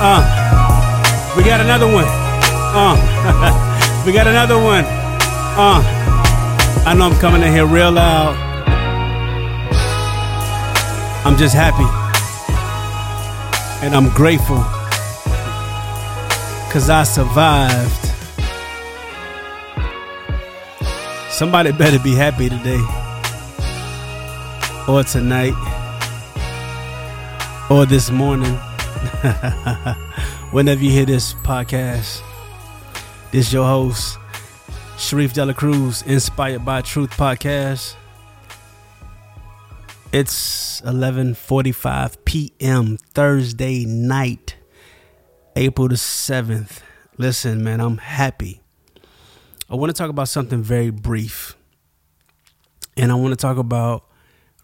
Uh, 0.00 0.22
we 1.36 1.42
got 1.42 1.60
another 1.60 1.86
one. 1.92 2.04
Uh, 2.06 2.94
we 4.06 4.12
got 4.12 4.28
another 4.28 4.56
one. 4.56 4.84
Uh, 5.58 5.82
I 6.86 6.94
know 6.96 7.06
I'm 7.10 7.18
coming 7.18 7.42
in 7.42 7.52
here 7.52 7.66
real 7.66 7.90
loud. 7.90 8.36
I'm 11.26 11.36
just 11.36 11.52
happy. 11.52 11.82
And 13.84 13.92
I'm 13.92 14.08
grateful. 14.10 14.58
Cause 16.70 16.88
I 16.88 17.02
survived. 17.02 18.04
Somebody 21.28 21.72
better 21.72 21.98
be 21.98 22.14
happy 22.14 22.48
today. 22.48 22.80
Or 24.86 25.02
tonight. 25.02 25.54
Or 27.68 27.84
this 27.84 28.12
morning. 28.12 28.58
Whenever 30.52 30.80
you 30.80 30.90
hear 30.92 31.04
this 31.04 31.34
podcast, 31.34 32.22
this 33.32 33.52
your 33.52 33.64
host, 33.64 34.16
Sharif 34.96 35.32
Dela 35.32 35.54
Cruz, 35.54 36.02
Inspired 36.02 36.64
by 36.64 36.82
Truth 36.82 37.10
Podcast. 37.10 37.96
It's 40.12 40.80
11:45 40.82 42.24
p.m. 42.26 42.96
Thursday 43.12 43.84
night, 43.86 44.54
April 45.56 45.88
the 45.88 45.96
7th. 45.96 46.82
Listen, 47.16 47.64
man, 47.64 47.80
I'm 47.80 47.98
happy. 47.98 48.60
I 49.68 49.74
want 49.74 49.90
to 49.90 49.94
talk 50.00 50.10
about 50.10 50.28
something 50.28 50.62
very 50.62 50.90
brief. 50.90 51.56
And 52.96 53.10
I 53.10 53.16
want 53.16 53.32
to 53.32 53.36
talk 53.36 53.56
about 53.56 54.07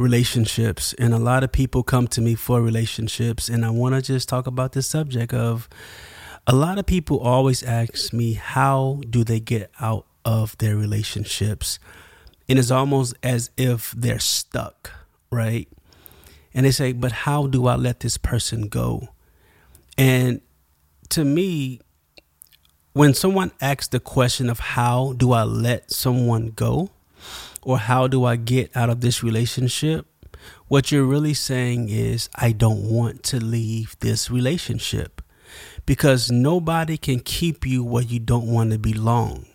relationships. 0.00 0.94
And 0.94 1.12
a 1.12 1.18
lot 1.18 1.44
of 1.44 1.52
people 1.52 1.82
come 1.82 2.08
to 2.08 2.20
me 2.20 2.34
for 2.34 2.62
relationships. 2.62 3.48
And 3.48 3.64
I 3.64 3.70
want 3.70 3.94
to 3.94 4.02
just 4.02 4.28
talk 4.28 4.46
about 4.46 4.72
this 4.72 4.86
subject 4.86 5.34
of 5.34 5.68
a 6.46 6.54
lot 6.54 6.78
of 6.78 6.86
people 6.86 7.18
always 7.20 7.62
ask 7.62 8.12
me, 8.12 8.32
how 8.32 9.02
do 9.08 9.22
they 9.22 9.40
get 9.40 9.70
out 9.78 10.06
of 10.24 10.56
their 10.58 10.74
relationships? 10.74 11.78
And 12.48 12.58
it's 12.58 12.70
almost 12.70 13.14
as 13.22 13.50
if 13.56 13.92
they're 13.92 14.18
stuck, 14.18 14.90
right? 15.30 15.68
And 16.54 16.66
they 16.66 16.72
say, 16.72 16.92
but 16.92 17.12
how 17.12 17.46
do 17.46 17.66
I 17.66 17.76
let 17.76 18.00
this 18.00 18.16
person 18.16 18.68
go? 18.68 19.10
And 19.98 20.40
to 21.10 21.24
me, 21.24 21.80
when 22.94 23.14
someone 23.14 23.52
asks 23.60 23.88
the 23.88 24.00
question 24.00 24.48
of 24.48 24.58
how 24.58 25.12
do 25.12 25.32
I 25.32 25.44
let 25.44 25.92
someone 25.92 26.48
go 26.48 26.90
or 27.62 27.78
how 27.78 28.06
do 28.06 28.24
I 28.24 28.36
get 28.36 28.74
out 28.76 28.90
of 28.90 29.00
this 29.00 29.22
relationship, 29.22 30.06
what 30.68 30.90
you're 30.90 31.04
really 31.04 31.34
saying 31.34 31.88
is, 31.88 32.28
I 32.34 32.52
don't 32.52 32.88
want 32.90 33.22
to 33.24 33.38
leave 33.38 33.96
this 34.00 34.30
relationship 34.30 35.20
because 35.84 36.30
nobody 36.30 36.96
can 36.96 37.20
keep 37.20 37.66
you 37.66 37.82
where 37.82 38.02
you 38.02 38.20
don't 38.20 38.46
want 38.46 38.70
to 38.72 38.78
belong. 38.78 39.46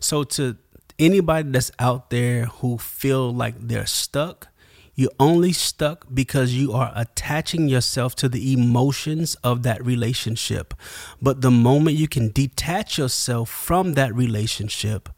So, 0.00 0.24
to 0.24 0.56
anybody 0.98 1.50
that's 1.50 1.70
out 1.78 2.10
there 2.10 2.46
who 2.46 2.78
feel 2.78 3.32
like 3.32 3.54
they're 3.60 3.86
stuck, 3.86 4.48
you're 4.94 5.10
only 5.20 5.52
stuck 5.52 6.06
because 6.12 6.54
you 6.54 6.72
are 6.72 6.92
attaching 6.96 7.68
yourself 7.68 8.16
to 8.16 8.28
the 8.28 8.52
emotions 8.52 9.36
of 9.44 9.62
that 9.62 9.84
relationship. 9.86 10.74
But 11.22 11.40
the 11.40 11.52
moment 11.52 11.96
you 11.96 12.08
can 12.08 12.30
detach 12.30 12.98
yourself 12.98 13.48
from 13.48 13.92
that 13.92 14.12
relationship, 14.12 15.08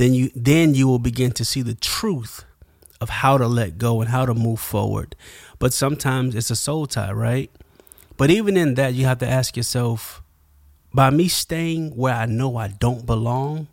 then 0.00 0.14
you 0.14 0.30
then 0.34 0.74
you 0.74 0.88
will 0.88 0.98
begin 0.98 1.30
to 1.30 1.44
see 1.44 1.60
the 1.60 1.74
truth 1.74 2.46
of 3.02 3.10
how 3.10 3.36
to 3.36 3.46
let 3.46 3.76
go 3.76 4.00
and 4.00 4.08
how 4.08 4.24
to 4.24 4.32
move 4.32 4.58
forward. 4.58 5.14
But 5.58 5.74
sometimes 5.74 6.34
it's 6.34 6.50
a 6.50 6.56
soul 6.56 6.86
tie, 6.86 7.12
right? 7.12 7.50
But 8.16 8.30
even 8.30 8.56
in 8.56 8.76
that, 8.76 8.94
you 8.94 9.04
have 9.04 9.18
to 9.18 9.28
ask 9.28 9.58
yourself, 9.58 10.22
by 10.94 11.10
me 11.10 11.28
staying 11.28 11.90
where 11.96 12.14
I 12.14 12.24
know 12.24 12.56
I 12.56 12.68
don't 12.68 13.04
belong 13.04 13.68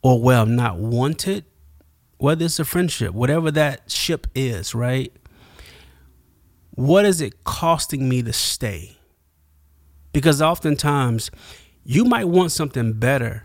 or 0.00 0.22
where 0.22 0.38
I'm 0.38 0.54
not 0.54 0.78
wanted, 0.78 1.44
whether 2.18 2.44
it's 2.44 2.60
a 2.60 2.64
friendship, 2.64 3.12
whatever 3.14 3.50
that 3.50 3.90
ship 3.90 4.28
is, 4.32 4.76
right? 4.76 5.12
What 6.76 7.04
is 7.04 7.20
it 7.20 7.42
costing 7.42 8.08
me 8.08 8.22
to 8.22 8.32
stay? 8.32 8.96
Because 10.12 10.40
oftentimes 10.40 11.32
you 11.84 12.04
might 12.04 12.28
want 12.28 12.52
something 12.52 12.92
better, 12.92 13.44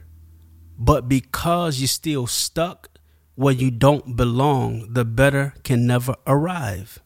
but 0.83 1.07
because 1.07 1.79
you're 1.79 1.87
still 1.87 2.27
stuck 2.27 2.89
where 3.35 3.53
you 3.53 3.71
don't 3.71 4.17
belong, 4.17 4.91
the 4.91 5.05
better 5.05 5.53
can 5.63 5.87
never 5.87 6.13
arrive. 6.27 6.99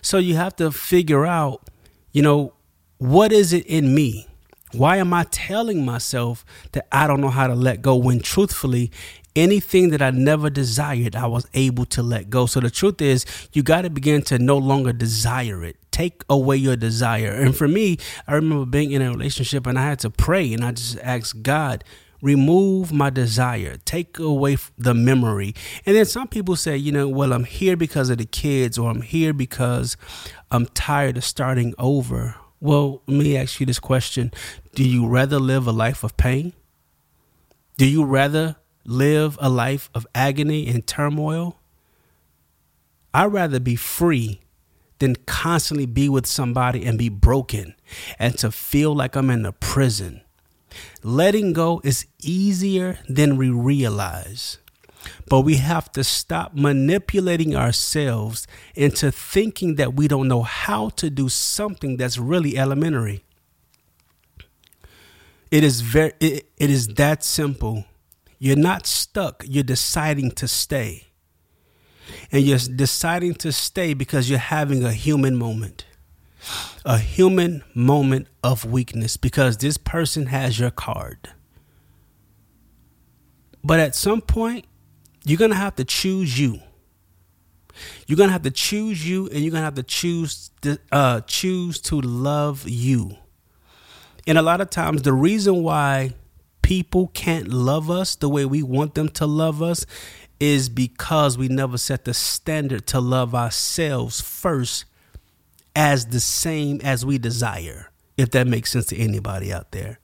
So 0.00 0.18
you 0.18 0.36
have 0.36 0.54
to 0.56 0.70
figure 0.70 1.26
out, 1.26 1.68
you 2.12 2.22
know, 2.22 2.54
what 2.98 3.32
is 3.32 3.52
it 3.52 3.66
in 3.66 3.92
me? 3.92 4.28
Why 4.70 4.98
am 4.98 5.12
I 5.12 5.24
telling 5.24 5.84
myself 5.84 6.44
that 6.72 6.86
I 6.92 7.08
don't 7.08 7.20
know 7.20 7.28
how 7.28 7.48
to 7.48 7.56
let 7.56 7.82
go 7.82 7.96
when 7.96 8.20
truthfully 8.20 8.92
anything 9.34 9.90
that 9.90 10.00
I 10.00 10.10
never 10.10 10.48
desired, 10.48 11.16
I 11.16 11.26
was 11.26 11.48
able 11.54 11.86
to 11.86 12.02
let 12.02 12.30
go. 12.30 12.46
So 12.46 12.60
the 12.60 12.70
truth 12.70 13.00
is, 13.00 13.24
you 13.52 13.64
got 13.64 13.82
to 13.82 13.90
begin 13.90 14.22
to 14.22 14.38
no 14.38 14.58
longer 14.58 14.92
desire 14.92 15.64
it. 15.64 15.76
Take 15.90 16.22
away 16.28 16.56
your 16.56 16.76
desire. 16.76 17.30
And 17.30 17.56
for 17.56 17.66
me, 17.66 17.98
I 18.28 18.34
remember 18.34 18.66
being 18.66 18.92
in 18.92 19.02
a 19.02 19.10
relationship 19.10 19.66
and 19.66 19.78
I 19.78 19.82
had 19.82 19.98
to 20.00 20.10
pray 20.10 20.52
and 20.52 20.64
I 20.64 20.72
just 20.72 20.98
asked 20.98 21.42
God, 21.42 21.82
remove 22.22 22.92
my 22.92 23.10
desire, 23.10 23.76
take 23.84 24.18
away 24.18 24.56
the 24.78 24.94
memory. 24.94 25.54
And 25.84 25.96
then 25.96 26.06
some 26.06 26.28
people 26.28 26.56
say, 26.56 26.76
you 26.76 26.92
know, 26.92 27.08
well, 27.08 27.32
I'm 27.32 27.44
here 27.44 27.76
because 27.76 28.08
of 28.08 28.18
the 28.18 28.24
kids 28.24 28.78
or 28.78 28.90
I'm 28.90 29.02
here 29.02 29.34
because 29.34 29.96
I'm 30.50 30.66
tired 30.66 31.18
of 31.18 31.24
starting 31.24 31.74
over. 31.78 32.36
Well, 32.60 33.02
let 33.06 33.18
me 33.18 33.36
ask 33.36 33.58
you 33.60 33.66
this 33.66 33.80
question 33.80 34.32
Do 34.74 34.88
you 34.88 35.06
rather 35.06 35.38
live 35.38 35.66
a 35.66 35.72
life 35.72 36.04
of 36.04 36.16
pain? 36.16 36.54
Do 37.76 37.86
you 37.86 38.04
rather 38.04 38.56
live 38.84 39.36
a 39.40 39.48
life 39.48 39.90
of 39.94 40.06
agony 40.14 40.68
and 40.68 40.86
turmoil? 40.86 41.58
I'd 43.12 43.32
rather 43.32 43.60
be 43.60 43.76
free 43.76 44.40
than 45.00 45.16
constantly 45.26 45.86
be 45.86 46.08
with 46.08 46.26
somebody 46.26 46.84
and 46.84 46.96
be 46.96 47.08
broken 47.08 47.74
and 48.18 48.38
to 48.38 48.52
feel 48.52 48.94
like 48.94 49.16
I'm 49.16 49.30
in 49.30 49.44
a 49.44 49.52
prison. 49.52 50.22
Letting 51.02 51.52
go 51.52 51.80
is 51.84 52.06
easier 52.20 52.98
than 53.08 53.36
we 53.36 53.50
realize. 53.50 54.58
But 55.28 55.40
we 55.40 55.56
have 55.56 55.90
to 55.92 56.04
stop 56.04 56.54
manipulating 56.54 57.56
ourselves 57.56 58.46
into 58.74 59.10
thinking 59.10 59.76
that 59.76 59.94
we 59.94 60.08
don't 60.08 60.28
know 60.28 60.42
how 60.42 60.90
to 60.90 61.10
do 61.10 61.28
something 61.28 61.96
that's 61.96 62.18
really 62.18 62.56
elementary. 62.56 63.24
It 65.50 65.64
is 65.64 65.80
very 65.80 66.12
it, 66.20 66.50
it 66.56 66.70
is 66.70 66.88
that 66.88 67.22
simple. 67.22 67.84
You're 68.38 68.56
not 68.56 68.86
stuck, 68.86 69.44
you're 69.46 69.62
deciding 69.62 70.32
to 70.32 70.48
stay. 70.48 71.08
And 72.30 72.42
you're 72.42 72.58
deciding 72.58 73.34
to 73.36 73.52
stay 73.52 73.94
because 73.94 74.28
you're 74.28 74.38
having 74.38 74.84
a 74.84 74.92
human 74.92 75.36
moment. 75.36 75.84
A 76.84 76.98
human 76.98 77.62
moment 77.74 78.26
of 78.42 78.64
weakness 78.64 79.16
because 79.16 79.58
this 79.58 79.76
person 79.76 80.26
has 80.26 80.58
your 80.58 80.70
card. 80.70 81.30
But 83.64 83.78
at 83.78 83.94
some 83.94 84.20
point, 84.20 84.66
you're 85.24 85.38
going 85.38 85.52
to 85.52 85.56
have 85.56 85.76
to 85.76 85.84
choose 85.84 86.38
you. 86.38 86.60
You're 88.06 88.16
going 88.16 88.28
to 88.28 88.32
have 88.32 88.42
to 88.42 88.50
choose 88.50 89.08
you 89.08 89.28
and 89.28 89.40
you're 89.40 89.50
going 89.50 89.60
to 89.60 89.66
have 89.66 89.74
to 89.74 89.82
choose 89.82 90.50
to, 90.62 90.78
uh, 90.90 91.20
choose 91.22 91.80
to 91.82 92.00
love 92.00 92.68
you. 92.68 93.16
And 94.26 94.36
a 94.36 94.42
lot 94.42 94.60
of 94.60 94.70
times 94.70 95.02
the 95.02 95.12
reason 95.12 95.62
why 95.62 96.14
people 96.62 97.08
can't 97.08 97.48
love 97.48 97.90
us 97.90 98.14
the 98.14 98.28
way 98.28 98.44
we 98.44 98.62
want 98.62 98.94
them 98.94 99.08
to 99.08 99.26
love 99.26 99.62
us 99.62 99.84
is 100.38 100.68
because 100.68 101.38
we 101.38 101.48
never 101.48 101.78
set 101.78 102.04
the 102.04 102.14
standard 102.14 102.86
to 102.88 103.00
love 103.00 103.34
ourselves 103.34 104.20
first 104.20 104.84
as 105.74 106.06
the 106.06 106.20
same 106.20 106.80
as 106.82 107.04
we 107.04 107.18
desire, 107.18 107.90
if 108.16 108.30
that 108.32 108.46
makes 108.46 108.72
sense 108.72 108.86
to 108.86 108.96
anybody 108.96 109.52
out 109.52 109.72
there. 109.72 109.98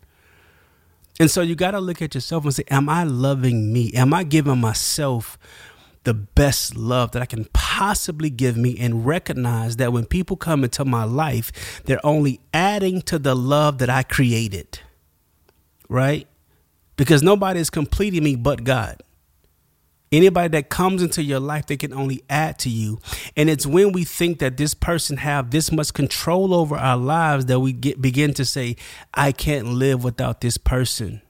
And 1.20 1.30
so 1.30 1.40
you 1.40 1.54
got 1.54 1.72
to 1.72 1.80
look 1.80 2.00
at 2.00 2.14
yourself 2.14 2.44
and 2.44 2.54
say, 2.54 2.64
Am 2.70 2.88
I 2.88 3.04
loving 3.04 3.72
me? 3.72 3.92
Am 3.92 4.14
I 4.14 4.22
giving 4.22 4.58
myself 4.58 5.38
the 6.04 6.14
best 6.14 6.76
love 6.76 7.10
that 7.12 7.22
I 7.22 7.26
can 7.26 7.46
possibly 7.52 8.30
give 8.30 8.56
me? 8.56 8.76
And 8.78 9.04
recognize 9.04 9.76
that 9.76 9.92
when 9.92 10.06
people 10.06 10.36
come 10.36 10.62
into 10.62 10.84
my 10.84 11.04
life, 11.04 11.82
they're 11.84 12.04
only 12.06 12.40
adding 12.54 13.02
to 13.02 13.18
the 13.18 13.34
love 13.34 13.78
that 13.78 13.90
I 13.90 14.04
created, 14.04 14.80
right? 15.88 16.28
Because 16.96 17.22
nobody 17.22 17.60
is 17.60 17.70
completing 17.70 18.22
me 18.22 18.36
but 18.36 18.64
God. 18.64 19.02
Anybody 20.10 20.48
that 20.48 20.70
comes 20.70 21.02
into 21.02 21.22
your 21.22 21.40
life, 21.40 21.66
they 21.66 21.76
can 21.76 21.92
only 21.92 22.22
add 22.30 22.58
to 22.60 22.70
you. 22.70 22.98
And 23.36 23.50
it's 23.50 23.66
when 23.66 23.92
we 23.92 24.04
think 24.04 24.38
that 24.38 24.56
this 24.56 24.72
person 24.72 25.18
have 25.18 25.50
this 25.50 25.70
much 25.70 25.92
control 25.92 26.54
over 26.54 26.76
our 26.76 26.96
lives 26.96 27.46
that 27.46 27.60
we 27.60 27.72
get 27.72 28.00
begin 28.00 28.32
to 28.34 28.44
say, 28.44 28.76
I 29.12 29.32
can't 29.32 29.66
live 29.66 30.02
without 30.04 30.40
this 30.40 30.56
person. 30.56 31.20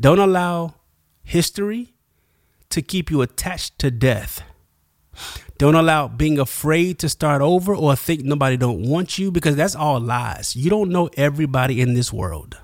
Don't 0.00 0.18
allow 0.18 0.74
history 1.22 1.94
to 2.70 2.82
keep 2.82 3.10
you 3.10 3.22
attached 3.22 3.78
to 3.78 3.90
death. 3.90 4.42
Don't 5.58 5.74
allow 5.74 6.06
being 6.06 6.38
afraid 6.38 7.00
to 7.00 7.08
start 7.08 7.42
over 7.42 7.74
or 7.74 7.96
think 7.96 8.22
nobody 8.22 8.56
don't 8.56 8.82
want 8.82 9.18
you 9.18 9.32
because 9.32 9.56
that's 9.56 9.74
all 9.74 9.98
lies. 9.98 10.54
You 10.54 10.70
don't 10.70 10.90
know 10.90 11.10
everybody 11.16 11.80
in 11.80 11.94
this 11.94 12.12
world. 12.12 12.56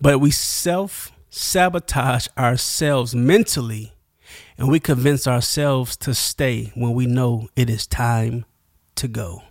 But 0.00 0.18
we 0.18 0.32
self 0.32 1.12
sabotage 1.34 2.28
ourselves 2.36 3.14
mentally 3.14 3.94
and 4.58 4.68
we 4.68 4.78
convince 4.78 5.26
ourselves 5.26 5.96
to 5.96 6.12
stay 6.12 6.70
when 6.74 6.92
we 6.92 7.06
know 7.06 7.48
it 7.56 7.70
is 7.70 7.86
time 7.86 8.44
to 8.96 9.08
go. 9.08 9.42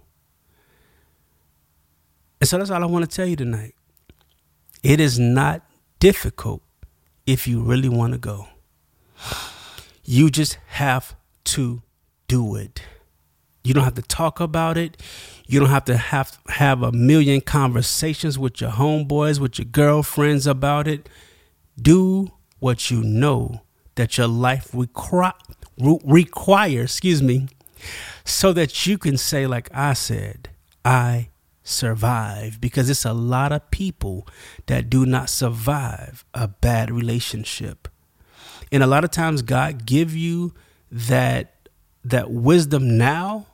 And 2.39 2.48
so 2.48 2.60
that's 2.60 2.69
all 2.69 2.83
I 2.83 2.86
want 2.86 3.10
to 3.10 3.16
tell 3.16 3.25
you 3.25 3.36
tonight. 3.36 3.74
It 4.83 5.00
is 5.00 5.18
not 5.18 5.63
difficult 6.00 6.62
if 7.25 7.48
you 7.48 7.62
really 7.62 7.89
want 7.89 8.13
to 8.13 8.19
go. 8.19 8.48
You 10.04 10.30
just 10.30 10.60
have 10.68 11.16
to 11.45 11.81
do 12.27 12.56
it. 12.56 12.84
You 13.63 13.74
don't 13.74 13.84
have 13.84 13.95
to 13.95 14.01
talk 14.04 14.39
about 14.39 14.77
it. 14.77 15.01
You 15.48 15.60
don't 15.60 15.69
have 15.69 15.86
to 15.86 15.98
have 15.98 16.39
have 16.48 16.84
a 16.84 16.92
million 16.92 17.42
conversations 17.42 18.38
with 18.38 18.62
your 18.62 18.72
homeboys, 18.72 19.39
with 19.39 19.57
your 19.57 19.66
girlfriends 19.66 20.45
about 20.45 20.88
it. 20.88 21.10
Do 21.79 22.31
what 22.59 22.91
you 22.91 23.03
know 23.03 23.62
that 23.95 24.18
your 24.18 24.27
life 24.27 24.69
require, 24.73 25.33
requires, 25.77 26.91
excuse 26.91 27.21
me, 27.21 27.47
so 28.23 28.53
that 28.53 28.85
you 28.85 28.97
can 28.97 29.18
say 29.18 29.47
like 29.47 29.69
I 29.73 29.94
said, 29.94 30.50
I 30.85 31.29
survive 31.63 32.59
because 32.59 32.89
it's 32.89 33.06
a 33.06 33.13
lot 33.13 33.51
of 33.51 33.69
people 33.71 34.27
that 34.65 34.89
do 34.89 35.06
not 35.06 35.29
survive 35.29 36.25
a 36.33 36.47
bad 36.47 36.91
relationship. 36.91 37.88
And 38.71 38.81
a 38.83 38.88
lot 38.88 39.03
of 39.03 39.12
times 39.12 39.41
God 39.41 39.85
give 39.85 40.15
you 40.15 40.53
that 40.91 41.69
that 42.03 42.31
wisdom 42.31 42.97
now 42.97 43.45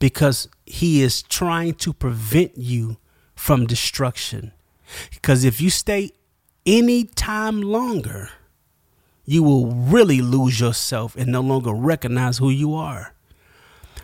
because 0.00 0.48
he 0.66 1.02
is 1.02 1.22
trying 1.22 1.74
to 1.74 1.92
prevent 1.92 2.56
you 2.56 2.96
from 3.36 3.66
destruction. 3.66 4.52
Because 5.14 5.44
if 5.44 5.60
you 5.60 5.70
stay 5.70 6.10
any 6.66 7.04
time 7.04 7.62
longer, 7.62 8.30
you 9.24 9.42
will 9.42 9.66
really 9.66 10.20
lose 10.20 10.60
yourself 10.60 11.16
and 11.16 11.30
no 11.30 11.40
longer 11.40 11.72
recognize 11.72 12.38
who 12.38 12.50
you 12.50 12.74
are. 12.74 13.14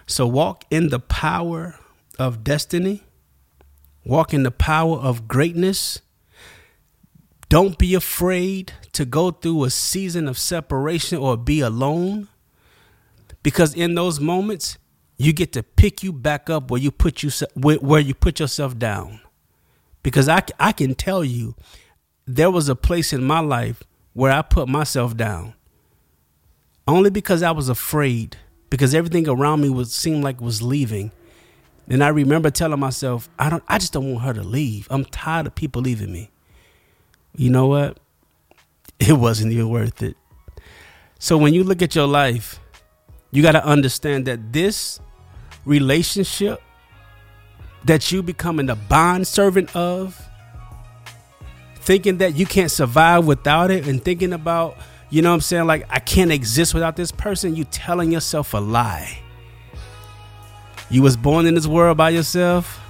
So 0.06 0.26
walk 0.26 0.64
in 0.70 0.88
the 0.88 1.00
power 1.00 1.78
of 2.18 2.44
destiny, 2.44 3.02
walk 4.04 4.32
in 4.32 4.44
the 4.44 4.50
power 4.50 4.96
of 4.98 5.26
greatness. 5.26 6.00
Don't 7.48 7.78
be 7.78 7.94
afraid 7.94 8.72
to 8.92 9.04
go 9.04 9.30
through 9.30 9.64
a 9.64 9.70
season 9.70 10.28
of 10.28 10.38
separation 10.38 11.18
or 11.18 11.36
be 11.36 11.60
alone 11.60 12.28
because 13.42 13.74
in 13.74 13.94
those 13.94 14.18
moments 14.18 14.78
you 15.18 15.32
get 15.32 15.52
to 15.52 15.62
pick 15.62 16.02
you 16.02 16.12
back 16.12 16.50
up 16.50 16.70
where 16.70 16.80
you 16.80 16.90
put 16.90 17.22
you 17.22 17.30
where 17.54 18.00
you 18.00 18.14
put 18.14 18.40
yourself 18.40 18.78
down 18.78 19.20
because 20.02 20.28
I, 20.28 20.42
I 20.58 20.72
can 20.72 20.94
tell 20.94 21.24
you 21.24 21.54
there 22.26 22.50
was 22.50 22.68
a 22.68 22.76
place 22.76 23.12
in 23.12 23.22
my 23.22 23.40
life 23.40 23.82
where 24.12 24.32
I 24.32 24.42
put 24.42 24.68
myself 24.68 25.16
down 25.16 25.54
only 26.88 27.10
because 27.10 27.42
I 27.42 27.50
was 27.50 27.68
afraid 27.68 28.36
because 28.70 28.94
everything 28.94 29.28
around 29.28 29.60
me 29.60 29.68
was 29.70 29.92
seemed 29.92 30.24
like 30.24 30.40
was 30.40 30.62
leaving 30.62 31.12
and 31.88 32.02
I 32.02 32.08
remember 32.08 32.50
telling 32.50 32.80
myself, 32.80 33.28
I 33.38 33.48
don't 33.48 33.62
I 33.68 33.78
just 33.78 33.92
don't 33.92 34.12
want 34.12 34.24
her 34.24 34.34
to 34.34 34.42
leave. 34.42 34.88
I'm 34.90 35.04
tired 35.04 35.46
of 35.46 35.54
people 35.54 35.82
leaving 35.82 36.12
me. 36.12 36.30
You 37.34 37.50
know 37.50 37.66
what? 37.66 37.98
It 38.98 39.12
wasn't 39.12 39.52
even 39.52 39.68
worth 39.68 40.02
it. 40.02 40.16
So 41.18 41.36
when 41.36 41.52
you 41.52 41.64
look 41.64 41.82
at 41.82 41.94
your 41.94 42.06
life, 42.06 42.58
you 43.30 43.42
got 43.42 43.52
to 43.52 43.62
understand 43.62 44.26
that 44.26 44.54
this 44.54 45.00
relationship 45.66 46.62
that 47.84 48.10
you 48.10 48.22
becoming 48.22 48.66
the 48.66 48.74
bond 48.74 49.26
servant 49.26 49.76
of, 49.76 50.25
thinking 51.86 52.18
that 52.18 52.34
you 52.34 52.44
can't 52.44 52.70
survive 52.70 53.24
without 53.24 53.70
it 53.70 53.86
and 53.86 54.04
thinking 54.04 54.32
about, 54.32 54.76
you 55.08 55.22
know 55.22 55.30
what 55.30 55.36
I'm 55.36 55.40
saying, 55.40 55.66
like 55.68 55.86
I 55.88 56.00
can't 56.00 56.32
exist 56.32 56.74
without 56.74 56.96
this 56.96 57.12
person, 57.12 57.54
you 57.54 57.62
telling 57.64 58.10
yourself 58.10 58.54
a 58.54 58.58
lie. 58.58 59.20
You 60.90 61.02
was 61.02 61.16
born 61.16 61.46
in 61.46 61.54
this 61.54 61.68
world 61.68 61.96
by 61.96 62.10
yourself. 62.10 62.80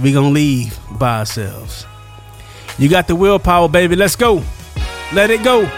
We 0.00 0.12
gonna 0.12 0.30
leave 0.30 0.78
by 0.92 1.18
ourselves. 1.18 1.84
You 2.78 2.88
got 2.88 3.08
the 3.08 3.16
willpower, 3.16 3.68
baby. 3.68 3.96
Let's 3.96 4.14
go. 4.14 4.42
Let 5.12 5.30
it 5.30 5.42
go. 5.42 5.68